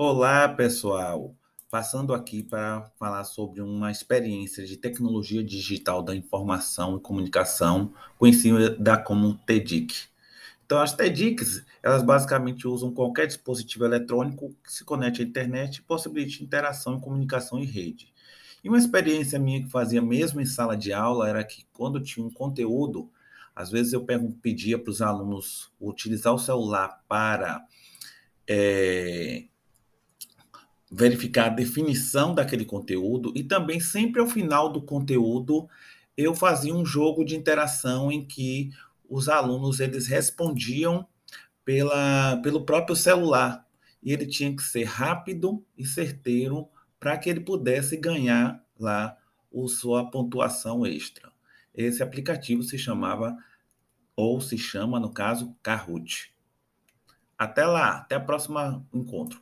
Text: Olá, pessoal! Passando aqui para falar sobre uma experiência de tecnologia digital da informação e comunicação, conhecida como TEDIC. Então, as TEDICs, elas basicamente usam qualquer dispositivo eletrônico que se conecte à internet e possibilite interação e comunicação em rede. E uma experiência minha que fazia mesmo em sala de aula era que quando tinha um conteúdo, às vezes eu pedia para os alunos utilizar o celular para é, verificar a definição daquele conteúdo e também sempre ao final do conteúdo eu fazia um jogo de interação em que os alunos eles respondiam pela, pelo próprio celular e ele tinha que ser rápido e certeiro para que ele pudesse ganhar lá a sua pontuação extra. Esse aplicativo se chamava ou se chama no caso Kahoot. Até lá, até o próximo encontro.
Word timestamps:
Olá, 0.00 0.48
pessoal! 0.48 1.34
Passando 1.68 2.14
aqui 2.14 2.40
para 2.40 2.88
falar 3.00 3.24
sobre 3.24 3.60
uma 3.60 3.90
experiência 3.90 4.64
de 4.64 4.76
tecnologia 4.76 5.42
digital 5.42 6.04
da 6.04 6.14
informação 6.14 6.96
e 6.96 7.00
comunicação, 7.00 7.92
conhecida 8.16 8.96
como 8.98 9.34
TEDIC. 9.38 10.06
Então, 10.64 10.78
as 10.78 10.92
TEDICs, 10.92 11.64
elas 11.82 12.04
basicamente 12.04 12.68
usam 12.68 12.94
qualquer 12.94 13.26
dispositivo 13.26 13.86
eletrônico 13.86 14.54
que 14.62 14.72
se 14.72 14.84
conecte 14.84 15.20
à 15.20 15.24
internet 15.24 15.78
e 15.78 15.82
possibilite 15.82 16.44
interação 16.44 16.96
e 16.96 17.00
comunicação 17.00 17.58
em 17.58 17.64
rede. 17.64 18.14
E 18.62 18.68
uma 18.68 18.78
experiência 18.78 19.36
minha 19.36 19.64
que 19.64 19.68
fazia 19.68 20.00
mesmo 20.00 20.40
em 20.40 20.46
sala 20.46 20.76
de 20.76 20.92
aula 20.92 21.28
era 21.28 21.42
que 21.42 21.66
quando 21.72 22.00
tinha 22.00 22.24
um 22.24 22.30
conteúdo, 22.30 23.10
às 23.52 23.68
vezes 23.68 23.92
eu 23.92 24.06
pedia 24.40 24.78
para 24.78 24.92
os 24.92 25.02
alunos 25.02 25.72
utilizar 25.80 26.32
o 26.32 26.38
celular 26.38 27.02
para 27.08 27.66
é, 28.46 29.48
verificar 30.98 31.46
a 31.46 31.54
definição 31.54 32.34
daquele 32.34 32.64
conteúdo 32.64 33.32
e 33.36 33.44
também 33.44 33.78
sempre 33.78 34.20
ao 34.20 34.26
final 34.26 34.68
do 34.68 34.82
conteúdo 34.82 35.68
eu 36.16 36.34
fazia 36.34 36.74
um 36.74 36.84
jogo 36.84 37.24
de 37.24 37.36
interação 37.36 38.10
em 38.10 38.26
que 38.26 38.70
os 39.08 39.28
alunos 39.28 39.78
eles 39.78 40.08
respondiam 40.08 41.06
pela, 41.64 42.36
pelo 42.42 42.64
próprio 42.64 42.96
celular 42.96 43.64
e 44.02 44.12
ele 44.12 44.26
tinha 44.26 44.54
que 44.54 44.62
ser 44.62 44.84
rápido 44.84 45.64
e 45.76 45.86
certeiro 45.86 46.68
para 46.98 47.16
que 47.16 47.30
ele 47.30 47.40
pudesse 47.40 47.96
ganhar 47.96 48.60
lá 48.76 49.16
a 49.54 49.68
sua 49.68 50.10
pontuação 50.10 50.84
extra. 50.84 51.30
Esse 51.72 52.02
aplicativo 52.02 52.64
se 52.64 52.76
chamava 52.76 53.36
ou 54.16 54.40
se 54.40 54.58
chama 54.58 54.98
no 54.98 55.12
caso 55.12 55.56
Kahoot. 55.62 56.34
Até 57.38 57.64
lá, 57.64 57.98
até 57.98 58.16
o 58.16 58.26
próximo 58.26 58.58
encontro. 58.92 59.36